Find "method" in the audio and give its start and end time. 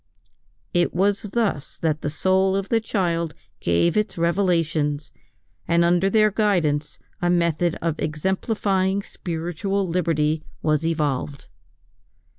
7.29-7.77